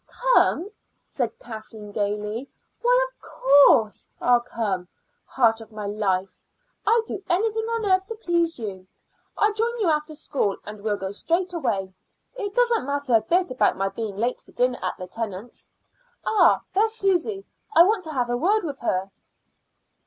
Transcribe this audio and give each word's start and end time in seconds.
"Come?" 0.33 0.71
said 1.07 1.37
Kathleen 1.37 1.91
gaily. 1.91 2.49
"Why, 2.81 3.07
of 3.07 3.21
course 3.21 4.09
I'll 4.19 4.39
come, 4.39 4.87
heart 5.25 5.61
of 5.61 5.71
my 5.71 5.85
life. 5.85 6.39
I'd 6.87 7.03
do 7.05 7.21
anything 7.29 7.65
on 7.65 7.85
earth 7.85 8.07
to 8.07 8.15
please 8.15 8.57
you. 8.57 8.87
I'll 9.37 9.53
join 9.53 9.79
you 9.79 9.89
after 9.89 10.15
school, 10.15 10.57
and 10.65 10.81
well 10.81 10.97
go 10.97 11.11
straight 11.11 11.53
away. 11.53 11.93
It 12.35 12.55
doesn't 12.55 12.87
matter 12.87 13.13
a 13.13 13.21
bit 13.21 13.51
about 13.51 13.77
my 13.77 13.89
being 13.89 14.17
late 14.17 14.41
for 14.41 14.53
dinner 14.53 14.79
at 14.81 14.97
the 14.97 15.05
Tennants'. 15.05 15.69
Ah! 16.25 16.63
there's 16.73 16.93
Susy. 16.95 17.45
I 17.75 17.83
want 17.83 18.03
to 18.05 18.13
have 18.13 18.31
a 18.31 18.35
word 18.37 18.63
with 18.63 18.79
her." 18.79 19.11